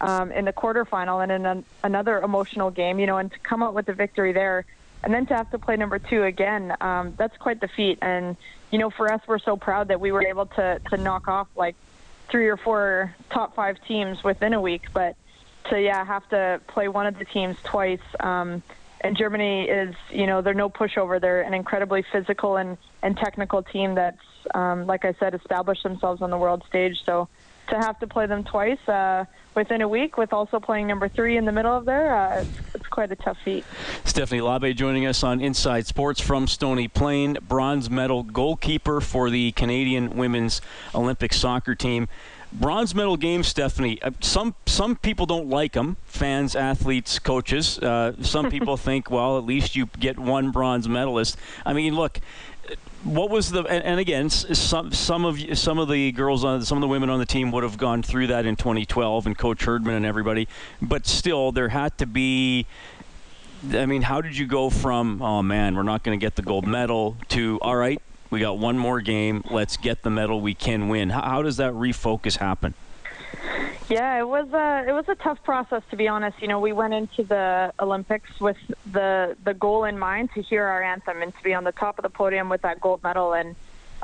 [0.00, 3.62] um, in the quarterfinal and in an, another emotional game, you know, and to come
[3.62, 4.64] out with the victory there.
[5.04, 7.98] And then to have to play number two again, um, that's quite the feat.
[8.02, 8.36] And,
[8.72, 11.46] you know, for us, we're so proud that we were able to, to knock off
[11.54, 11.76] like
[12.28, 14.86] three or four top five teams within a week.
[14.92, 15.14] But
[15.70, 18.62] to, yeah, have to play one of the teams twice, um,
[19.00, 21.20] and Germany is, you know, they're no pushover.
[21.20, 24.22] They're an incredibly physical and, and technical team that's,
[24.54, 27.02] um, like I said, established themselves on the world stage.
[27.04, 27.28] So
[27.68, 31.36] to have to play them twice uh, within a week, with also playing number three
[31.36, 33.64] in the middle of there, uh, it's, it's, quite a tough feat.
[34.04, 39.52] Stephanie Labbé joining us on Inside Sports from Stony Plain, bronze medal goalkeeper for the
[39.52, 40.60] Canadian women's
[40.94, 42.08] Olympic soccer team
[42.60, 44.00] bronze medal games, Stephanie.
[44.02, 45.96] Uh, some some people don't like them.
[46.04, 47.78] Fans, athletes, coaches.
[47.78, 51.36] Uh, some people think, well, at least you get one bronze medalist.
[51.64, 52.20] I mean, look.
[53.04, 56.76] What was the and, and again some some of some of the girls on some
[56.76, 59.62] of the women on the team would have gone through that in 2012 and Coach
[59.62, 60.48] Herdman and everybody,
[60.82, 62.66] but still there had to be
[63.72, 66.42] I mean, how did you go from, oh man, we're not going to get the
[66.42, 69.44] gold medal to, all right, we got one more game.
[69.50, 70.40] Let's get the medal.
[70.40, 71.10] We can win.
[71.10, 72.74] How, how does that refocus happen?
[73.88, 76.40] Yeah, it was a it was a tough process to be honest.
[76.42, 78.56] You know, we went into the Olympics with
[78.90, 81.98] the the goal in mind to hear our anthem and to be on the top
[81.98, 83.32] of the podium with that gold medal.
[83.32, 83.54] And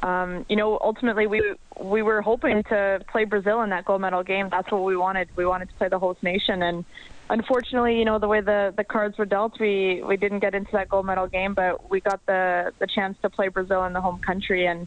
[0.03, 4.23] um, you know, ultimately we we were hoping to play Brazil in that gold medal
[4.23, 4.49] game.
[4.51, 5.29] That's what we wanted.
[5.35, 6.85] We wanted to play the host nation, and
[7.33, 10.71] unfortunately, you know, the way the, the cards were dealt, we, we didn't get into
[10.73, 14.01] that gold medal game, but we got the, the chance to play Brazil in the
[14.03, 14.67] home country.
[14.67, 14.87] And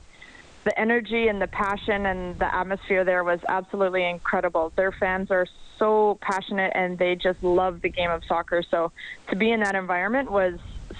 [0.63, 4.71] the energy and the passion and the atmosphere there was absolutely incredible.
[4.75, 5.47] Their fans are
[5.79, 8.61] so passionate and they just love the game of soccer.
[8.69, 8.91] So
[9.29, 10.59] to be in that environment was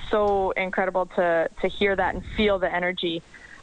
[0.10, 3.22] so incredible to, to hear that and feel the energy.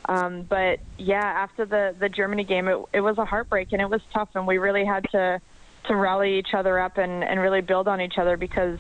[0.08, 3.90] Um, but yeah, after the, the Germany game, it, it was a heartbreak and it
[3.90, 5.40] was tough, and we really had to
[5.84, 8.78] to rally each other up and, and really build on each other because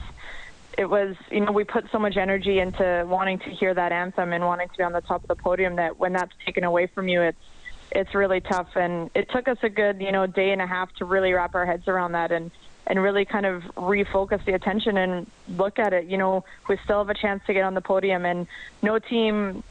[0.78, 4.32] it was, you know, we put so much energy into wanting to hear that anthem
[4.32, 6.86] and wanting to be on the top of the podium that when that's taken away
[6.86, 7.38] from you, it's
[7.94, 8.74] it's really tough.
[8.74, 11.54] And it took us a good, you know, day and a half to really wrap
[11.54, 12.50] our heads around that and
[12.86, 16.06] and really kind of refocus the attention and look at it.
[16.06, 18.46] You know, we still have a chance to get on the podium, and
[18.82, 19.62] no team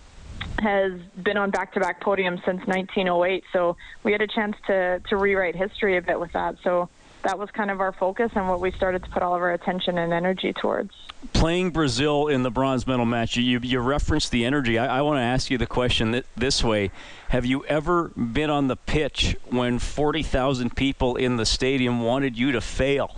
[0.60, 3.44] has been on back-to-back podiums since 1908.
[3.52, 6.56] So we had a chance to to rewrite history a bit with that.
[6.64, 6.90] So
[7.24, 9.52] that was kind of our focus and what we started to put all of our
[9.54, 10.92] attention and energy towards.
[11.34, 14.80] Playing Brazil in the bronze medal match, you, you referenced the energy.
[14.80, 16.92] I, I want to ask you the question th- this way
[17.30, 22.52] Have you ever been on the pitch when 40,000 people in the stadium wanted you
[22.54, 23.16] to fail?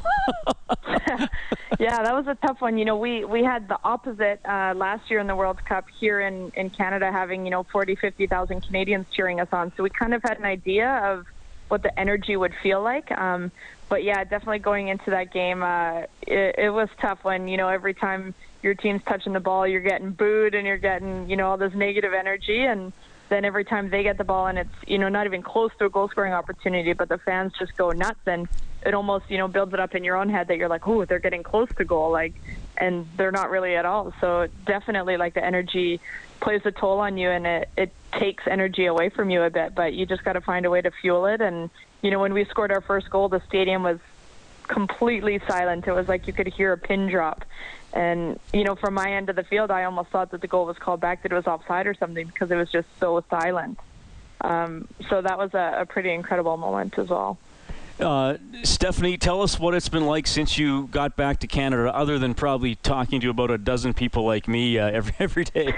[1.79, 2.77] yeah, that was a tough one.
[2.77, 6.19] You know, we, we had the opposite uh, last year in the World Cup here
[6.21, 9.71] in, in Canada, having, you know, 40, 50,000 Canadians cheering us on.
[9.77, 11.25] So we kind of had an idea of
[11.73, 13.11] what the energy would feel like.
[13.11, 13.51] Um,
[13.89, 17.67] but yeah, definitely going into that game, uh, it, it was tough when you know
[17.67, 21.47] every time your team's touching the ball, you're getting booed and you're getting you know
[21.47, 22.93] all this negative energy, and
[23.29, 25.85] then every time they get the ball and it's you know not even close to
[25.85, 28.19] a goal scoring opportunity, but the fans just go nuts.
[28.27, 28.47] And
[28.85, 31.05] it almost you know builds it up in your own head that you're like, oh,
[31.05, 32.35] they're getting close to goal, like,
[32.77, 34.13] and they're not really at all.
[34.19, 35.99] So definitely like the energy
[36.39, 39.75] plays a toll on you and it, it takes energy away from you a bit,
[39.75, 41.69] but you just got to find a way to fuel it and
[42.03, 43.97] you know, when we scored our first goal, the stadium was
[44.67, 45.87] completely silent.
[45.87, 47.45] It was like you could hear a pin drop.
[47.93, 50.65] And, you know, from my end of the field, I almost thought that the goal
[50.65, 53.79] was called back, that it was offside or something because it was just so silent.
[54.41, 57.37] Um, so that was a, a pretty incredible moment as well.
[57.99, 62.17] Uh, Stephanie, tell us what it's been like since you got back to Canada, other
[62.17, 65.73] than probably talking to about a dozen people like me uh, every every day.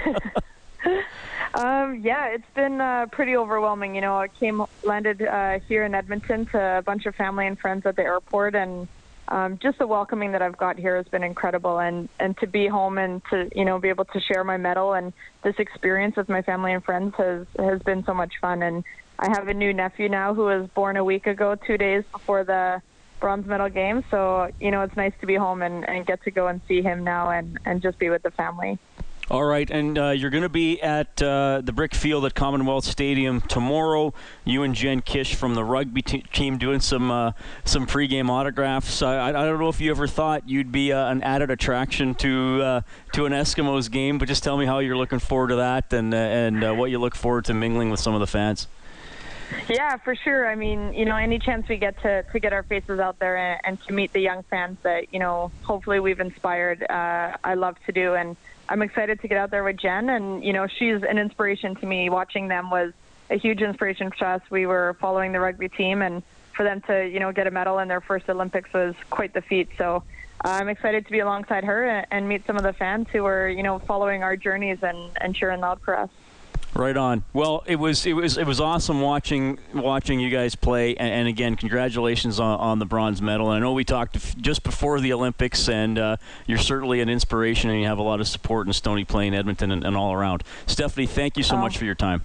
[1.54, 3.94] um, yeah, it's been uh, pretty overwhelming.
[3.94, 7.58] You know, I came landed uh, here in Edmonton to a bunch of family and
[7.58, 8.88] friends at the airport, and
[9.28, 11.78] um, just the welcoming that I've got here has been incredible.
[11.78, 14.94] And and to be home and to you know be able to share my medal
[14.94, 18.62] and this experience with my family and friends has has been so much fun.
[18.62, 18.84] And
[19.18, 22.44] I have a new nephew now who was born a week ago, two days before
[22.44, 22.82] the
[23.20, 24.04] bronze medal game.
[24.10, 26.82] So, you know, it's nice to be home and, and get to go and see
[26.82, 28.78] him now and, and just be with the family.
[29.28, 32.84] All right, and uh, you're going to be at uh, the Brick Field at Commonwealth
[32.84, 34.14] Stadium tomorrow.
[34.44, 37.32] You and Jen Kish from the rugby te- team doing some uh,
[37.64, 39.02] some pregame autographs.
[39.02, 42.62] I, I, don't know if you ever thought you'd be uh, an added attraction to
[42.62, 42.80] uh,
[43.14, 46.14] to an Eskimos game, but just tell me how you're looking forward to that and
[46.14, 48.68] uh, and what you look forward to mingling with some of the fans.
[49.68, 50.46] Yeah, for sure.
[50.46, 53.36] I mean, you know, any chance we get to, to get our faces out there
[53.36, 57.54] and, and to meet the young fans that, you know, hopefully we've inspired, uh, I
[57.54, 58.14] love to do.
[58.14, 58.36] And
[58.68, 60.08] I'm excited to get out there with Jen.
[60.08, 62.10] And, you know, she's an inspiration to me.
[62.10, 62.92] Watching them was
[63.30, 64.42] a huge inspiration for us.
[64.50, 66.22] We were following the rugby team, and
[66.54, 69.42] for them to, you know, get a medal in their first Olympics was quite the
[69.42, 69.68] feat.
[69.76, 70.04] So
[70.44, 73.26] uh, I'm excited to be alongside her and, and meet some of the fans who
[73.26, 76.10] are, you know, following our journeys and, and cheering loud for us.
[76.76, 77.24] Right on.
[77.32, 81.28] Well, it was it was it was awesome watching watching you guys play, and, and
[81.28, 83.50] again, congratulations on, on, the bronze medal.
[83.50, 87.70] And I know we talked just before the Olympics, and uh, you're certainly an inspiration,
[87.70, 90.44] and you have a lot of support in Stony Plain, Edmonton, and, and all around.
[90.66, 91.60] Stephanie, thank you so oh.
[91.60, 92.22] much for your time.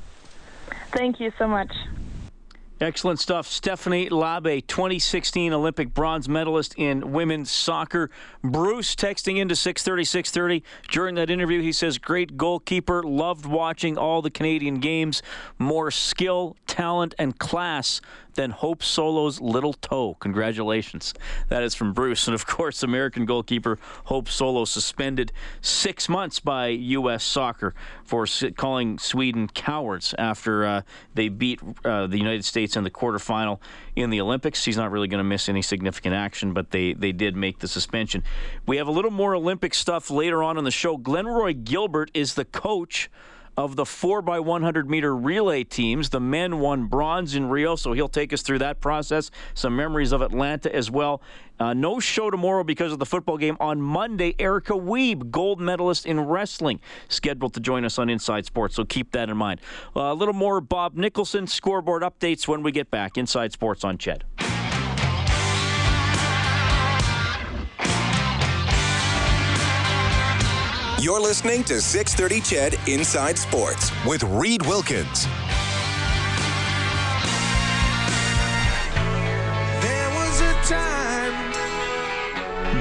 [0.91, 1.71] Thank you so much.
[2.81, 3.45] Excellent stuff.
[3.45, 8.09] Stephanie Labbé, 2016 Olympic bronze medalist in women's soccer.
[8.43, 10.63] Bruce texting into 630 630.
[10.89, 13.03] During that interview, he says, Great goalkeeper.
[13.03, 15.21] Loved watching all the Canadian games.
[15.59, 18.01] More skill, talent, and class
[18.35, 20.15] than Hope Solo's little toe.
[20.19, 21.13] Congratulations.
[21.49, 22.27] That is from Bruce.
[22.27, 27.23] And of course, American goalkeeper Hope Solo suspended six months by U.S.
[27.23, 30.81] soccer for calling Sweden cowards after uh,
[31.13, 33.59] they beat uh, the United States in the quarterfinal
[33.95, 34.63] in the Olympics.
[34.63, 37.67] He's not really going to miss any significant action, but they, they did make the
[37.67, 38.23] suspension.
[38.65, 40.97] We have a little more Olympic stuff later on in the show.
[40.97, 43.09] Glenroy Gilbert is the coach
[43.57, 46.09] of the 4x100 meter relay teams.
[46.09, 49.31] The men won bronze in Rio, so he'll take us through that process.
[49.53, 51.21] Some memories of Atlanta as well.
[51.59, 53.55] Uh, no show tomorrow because of the football game.
[53.59, 58.75] On Monday, Erica Wiebe, gold medalist in wrestling, scheduled to join us on Inside Sports,
[58.75, 59.61] so keep that in mind.
[59.95, 63.15] Uh, a little more Bob Nicholson scoreboard updates when we get back.
[63.17, 64.21] Inside Sports on Ched.
[71.01, 72.41] You're listening to 630
[72.75, 75.25] Ched Inside Sports with Reed Wilkins.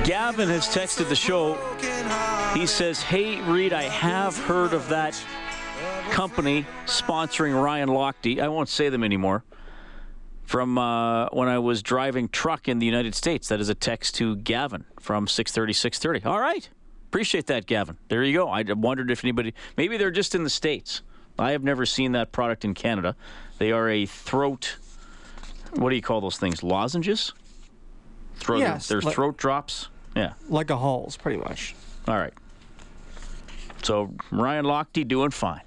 [0.05, 1.55] Gavin has texted the show.
[2.53, 5.19] He says, Hey, Reed, I have heard of that
[6.11, 8.39] company sponsoring Ryan Lochte.
[8.39, 9.45] I won't say them anymore.
[10.43, 13.49] From uh, when I was driving truck in the United States.
[13.49, 16.31] That is a text to Gavin from 630 630.
[16.31, 16.69] All right.
[17.11, 17.99] Appreciate that, Gavin.
[18.07, 18.49] There you go.
[18.49, 21.03] I wondered if anybody, maybe they're just in the States.
[21.41, 23.17] I have never seen that product in Canada.
[23.59, 24.77] They are a throat,
[25.75, 26.63] what do you call those things?
[26.63, 27.33] Lozenges?
[28.37, 28.87] Throat, yes.
[28.87, 29.89] They're like, throat drops?
[30.15, 30.35] Yeah.
[30.49, 31.75] Like a Halls, pretty much.
[32.07, 32.33] All right.
[33.83, 35.63] So Ryan Lochte doing fine,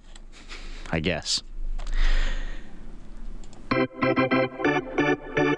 [0.94, 1.44] I guess.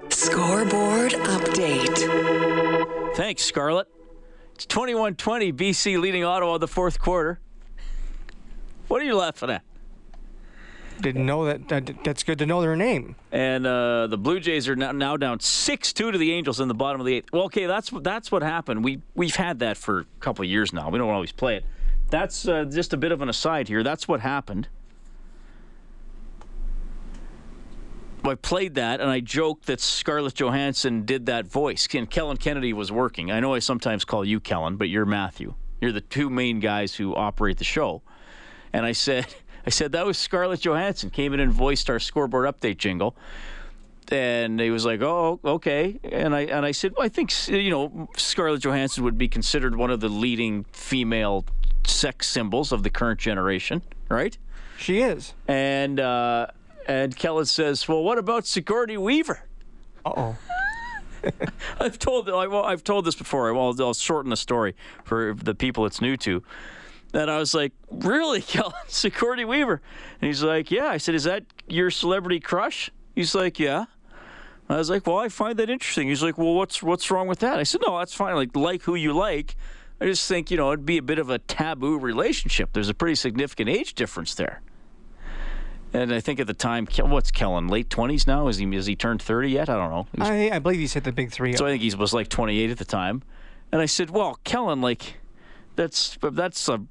[0.10, 1.96] Scoreboard update.
[3.16, 3.88] Thanks, Scarlett.
[4.56, 7.42] It's 21 20, BC leading Ottawa the fourth quarter.
[8.88, 9.64] What are you laughing at?
[11.02, 11.68] Didn't know that.
[11.68, 13.18] that that's good to know their name.
[13.34, 16.74] And uh, the Blue Jays are now, down six two to the Angels in the
[16.74, 17.34] bottom of the eighth.
[17.34, 18.86] Well, okay, that's that's what happened.
[18.86, 20.90] We we've had that for a couple years now.
[20.90, 21.66] We don't always play it.
[22.10, 23.84] That's uh, just a bit of an aside here.
[23.84, 24.70] That's what happened.
[28.28, 31.88] I played that and I joked that Scarlett Johansson did that voice.
[31.94, 33.32] And Kellen Kennedy was working.
[33.32, 35.54] I know I sometimes call you Kellen, but you're Matthew.
[35.82, 38.02] You're the two main guys who operate the show.
[38.74, 39.28] And I said,
[39.66, 43.16] I said that was Scarlett Johansson came in and voiced our scoreboard update jingle.
[44.10, 47.72] And he was like, "Oh, okay." And I and I said, well, "I think you
[47.72, 51.44] know Scarlett Johansson would be considered one of the leading female
[51.88, 54.38] sex symbols of the current generation, right?"
[54.78, 55.34] She is.
[55.48, 56.48] And uh,
[56.88, 59.44] and Kellen says, "Well, what about Sigourney Weaver?"
[60.06, 60.38] Uh oh.
[61.80, 63.56] I've told I've told this before.
[63.56, 66.44] I'll, I'll shorten the story for the people it's new to.
[67.14, 69.82] And I was like, "Really, Kellen Sigourney Weaver?"
[70.22, 73.86] And he's like, "Yeah." I said, "Is that your celebrity crush?" He's like, "Yeah."
[74.68, 76.08] I was like, well, I find that interesting.
[76.08, 77.60] He's like, well, what's what's wrong with that?
[77.60, 78.36] I said, no, that's fine.
[78.36, 79.56] Like, like who you like.
[80.02, 82.74] I just think, you know, it'd be a bit of a taboo relationship.
[82.74, 84.62] There's a pretty significant age difference there.
[85.96, 87.70] And I think at the time, what's Kellen?
[87.70, 88.50] Late 20s now?
[88.50, 89.70] Is he has he turned 30 yet?
[89.70, 90.08] I don't know.
[90.18, 91.56] Was, I, I believe he's hit the big three.
[91.56, 93.24] So I think he was like 28 at the time.
[93.72, 95.20] And I said, well, Kellen, like,
[95.78, 96.82] that's that's a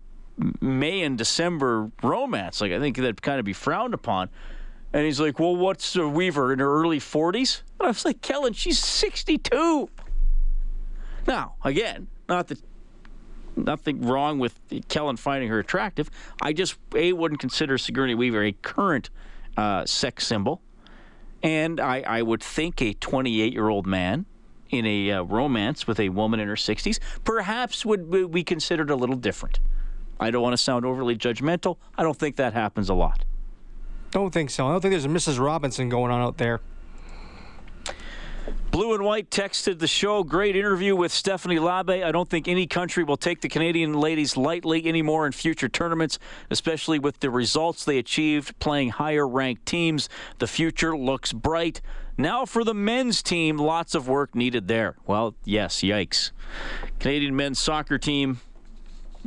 [0.62, 2.62] May and December romance.
[2.62, 4.30] Like, I think that'd kind of be frowned upon.
[4.94, 7.60] And he's like, well, what's uh, Weaver in her early 40s?
[7.78, 9.90] And I was like, Kellen, she's 62.
[11.26, 12.58] Now, again, not that
[13.56, 16.10] nothing wrong with Kellen finding her attractive.
[16.42, 19.10] I just a wouldn't consider Sigourney Weaver a current
[19.56, 20.60] uh, sex symbol,
[21.42, 24.26] and I, I would think a 28 year old man
[24.70, 28.96] in a uh, romance with a woman in her 60s perhaps would be considered a
[28.96, 29.60] little different.
[30.18, 31.76] I don't want to sound overly judgmental.
[31.96, 33.24] I don't think that happens a lot.
[34.10, 34.66] Don't think so.
[34.66, 35.44] I don't think there's a Mrs.
[35.44, 36.60] Robinson going on out there.
[38.74, 40.24] Blue and White texted the show.
[40.24, 42.04] Great interview with Stephanie Labbé.
[42.04, 46.18] I don't think any country will take the Canadian ladies lightly anymore in future tournaments,
[46.50, 50.08] especially with the results they achieved playing higher ranked teams.
[50.40, 51.82] The future looks bright.
[52.18, 54.96] Now for the men's team, lots of work needed there.
[55.06, 56.32] Well, yes, yikes.
[56.98, 58.40] Canadian men's soccer team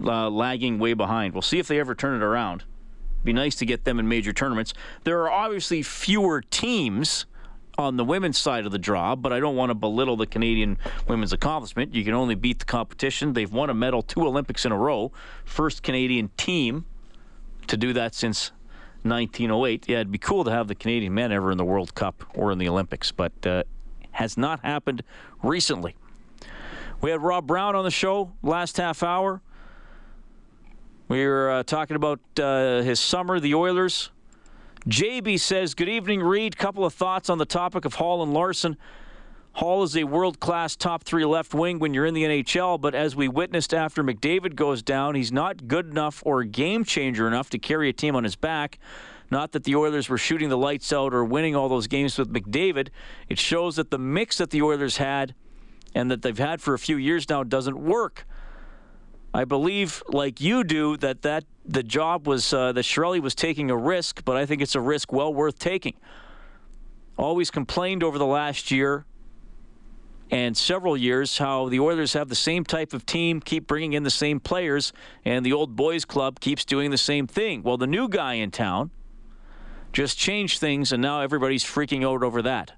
[0.03, 1.33] uh, lagging way behind.
[1.33, 2.65] We'll see if they ever turn it around.
[3.23, 4.73] Be nice to get them in major tournaments.
[5.05, 7.25] There are obviously fewer teams
[7.77, 10.77] on the women's side of the draw, but I don't want to belittle the Canadian
[11.07, 11.93] women's accomplishment.
[11.93, 13.33] You can only beat the competition.
[13.33, 15.11] They've won a medal two Olympics in a row.
[15.45, 16.85] First Canadian team
[17.67, 18.51] to do that since
[19.03, 19.87] 1908.
[19.87, 22.51] Yeah, it'd be cool to have the Canadian men ever in the World Cup or
[22.51, 23.63] in the Olympics, but uh,
[24.11, 25.03] has not happened
[25.43, 25.95] recently.
[26.99, 29.41] We had Rob Brown on the show last half hour.
[31.07, 34.09] We were uh, talking about uh, his summer, the Oilers.
[34.87, 36.57] JB says, Good evening, Reed.
[36.57, 38.77] Couple of thoughts on the topic of Hall and Larsson.
[39.51, 42.95] Hall is a world class top three left wing when you're in the NHL, but
[42.95, 47.49] as we witnessed after McDavid goes down, he's not good enough or game changer enough
[47.49, 48.79] to carry a team on his back.
[49.29, 52.31] Not that the Oilers were shooting the lights out or winning all those games with
[52.31, 52.87] McDavid.
[53.27, 55.35] It shows that the mix that the Oilers had
[55.93, 58.25] and that they've had for a few years now doesn't work.
[59.33, 63.69] I believe, like you do, that that the job was uh, that Chiarelli was taking
[63.69, 65.95] a risk, but I think it's a risk well worth taking.
[67.17, 69.05] Always complained over the last year
[70.29, 74.03] and several years how the Oilers have the same type of team, keep bringing in
[74.03, 74.93] the same players,
[75.25, 77.63] and the old boys club keeps doing the same thing.
[77.63, 78.91] Well, the new guy in town
[79.93, 82.73] just changed things, and now everybody's freaking out over that.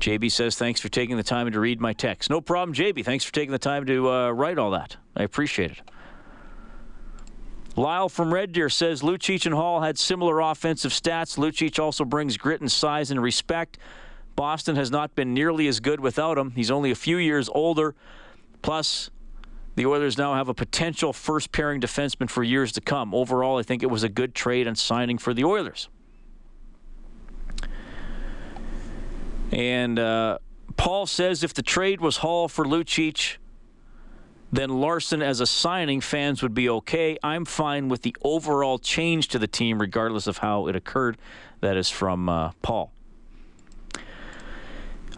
[0.00, 2.30] JB says, thanks for taking the time to read my text.
[2.30, 3.04] No problem, JB.
[3.04, 4.96] Thanks for taking the time to uh, write all that.
[5.16, 5.80] I appreciate it.
[7.78, 11.38] Lyle from Red Deer says Lucic and Hall had similar offensive stats.
[11.38, 13.78] Lucic also brings grit and size and respect.
[14.34, 16.50] Boston has not been nearly as good without him.
[16.52, 17.94] He's only a few years older.
[18.62, 19.10] Plus,
[19.76, 23.14] the Oilers now have a potential first pairing defenseman for years to come.
[23.14, 25.88] Overall, I think it was a good trade and signing for the Oilers.
[29.52, 30.38] And uh,
[30.76, 33.36] Paul says if the trade was Hall for Lucic,
[34.50, 37.18] then Larsson as a signing, fans would be okay.
[37.22, 41.18] I'm fine with the overall change to the team, regardless of how it occurred.
[41.60, 42.92] That is from uh, Paul.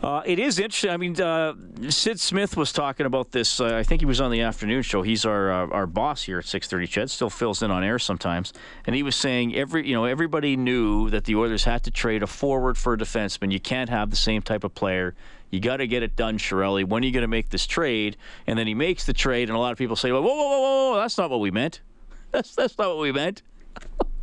[0.02, 0.90] Uh, it is interesting.
[0.90, 1.52] I mean, uh,
[1.90, 3.60] Sid Smith was talking about this.
[3.60, 5.02] Uh, I think he was on the afternoon show.
[5.02, 6.88] He's our uh, our boss here at 6:30.
[6.88, 8.54] Ched still fills in on air sometimes,
[8.86, 12.22] and he was saying every you know everybody knew that the Oilers had to trade
[12.22, 13.52] a forward for a defenseman.
[13.52, 15.14] You can't have the same type of player.
[15.50, 16.84] You got to get it done, Chiarelli.
[16.84, 18.16] When are you going to make this trade?
[18.46, 20.48] And then he makes the trade, and a lot of people say, "Whoa, whoa, whoa,
[20.48, 20.90] whoa!
[20.92, 21.80] whoa that's not what we meant.
[22.30, 23.42] That's that's not what we meant."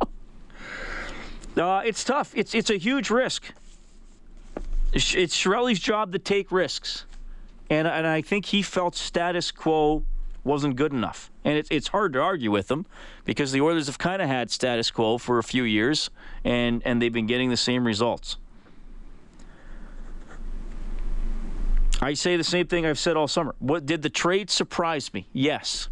[1.58, 2.32] uh, it's tough.
[2.34, 3.52] It's it's a huge risk
[4.92, 7.04] it's Chiarelli's job to take risks.
[7.70, 10.02] And, and I think he felt status quo
[10.44, 11.30] wasn't good enough.
[11.44, 12.86] And it's, it's hard to argue with him
[13.24, 16.08] because the Oilers have kind of had status quo for a few years
[16.44, 18.38] and, and they've been getting the same results.
[22.00, 23.54] I say the same thing I've said all summer.
[23.58, 25.26] What did the trade surprise me?
[25.32, 25.88] Yes.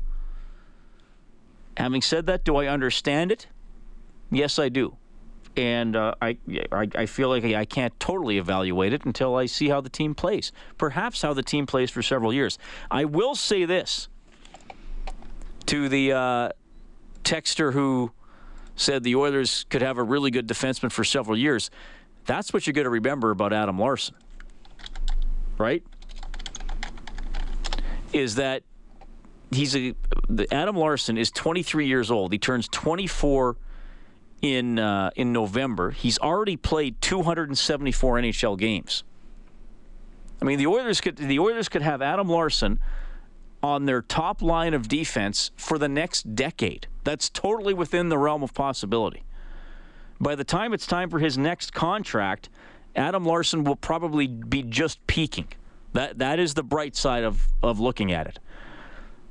[1.77, 3.49] Having said that, do I understand it?
[4.31, 4.97] Yes, I do
[5.57, 6.37] and uh, I,
[6.71, 10.15] I, I feel like I can't totally evaluate it until I see how the team
[10.15, 10.53] plays.
[10.77, 12.59] Perhaps how the team plays for several years.
[12.91, 14.09] I will say this
[15.67, 16.49] to the uh,
[17.25, 18.13] texter who
[18.77, 21.71] said the Oilers could have a really good defenseman for several years.
[22.27, 24.15] That's what you're going to remember about Adam Larsson,
[25.57, 25.83] right?
[28.17, 28.63] Is that
[29.51, 29.95] he's a
[30.51, 32.33] Adam Larsson is 23 years old.
[32.33, 33.57] He turns 24
[34.43, 35.91] in uh, in November.
[35.91, 39.05] He's already played 274 NHL games.
[40.41, 42.79] I mean, the Oilers could the Oilers could have Adam Larsson
[43.63, 46.87] on their top line of defense for the next decade.
[47.05, 49.25] That's totally within the realm of possibility.
[50.21, 52.49] By the time it's time for his next contract,
[52.95, 55.49] Adam Larsson will probably be just peaking.
[55.97, 58.39] That that is the bright side of, of looking at it.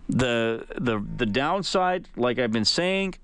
[0.09, 3.15] The the the downside, like I've been saying,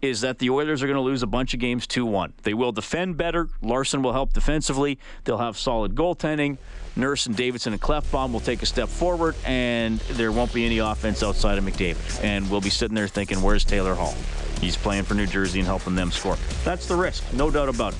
[0.00, 2.32] is that the Oilers are going to lose a bunch of games 2-1.
[2.42, 3.48] They will defend better.
[3.60, 4.98] Larsson will help defensively.
[5.24, 6.58] They'll have solid goaltending.
[6.94, 10.78] Nurse and Davidson and Klefbom will take a step forward, and there won't be any
[10.78, 12.22] offense outside of McDavid.
[12.22, 14.14] And we'll be sitting there thinking, where's Taylor Hall?
[14.60, 16.36] He's playing for New Jersey and helping them score.
[16.64, 17.98] That's the risk, no doubt about it.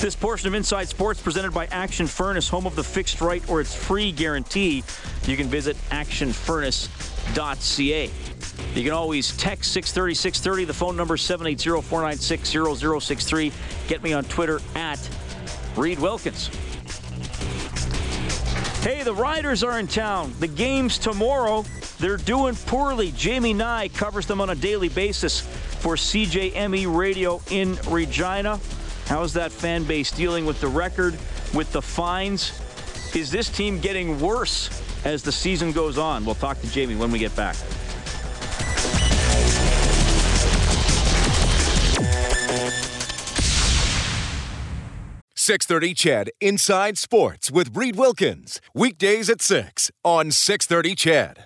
[0.00, 3.60] This portion of Inside Sports presented by Action Furnace, home of the fixed right or
[3.60, 4.82] its free guarantee.
[5.26, 8.10] You can visit actionfurnace.ca.
[8.74, 10.64] You can always text 630 630.
[10.64, 13.52] The phone number 780 496 0063.
[13.88, 14.98] Get me on Twitter at
[15.76, 16.46] Reed Wilkins.
[18.82, 20.32] Hey, the Riders are in town.
[20.40, 21.66] The game's tomorrow.
[21.98, 23.12] They're doing poorly.
[23.12, 28.58] Jamie Nye covers them on a daily basis for CJME Radio in Regina.
[29.10, 31.14] How's that fan base dealing with the record,
[31.52, 32.52] with the fines?
[33.12, 34.70] Is this team getting worse
[35.04, 36.24] as the season goes on?
[36.24, 37.56] We'll talk to Jamie when we get back.
[45.34, 51.38] Six thirty Ched Inside Sports with Reed Wilkins weekdays at six on Six Thirty CHED.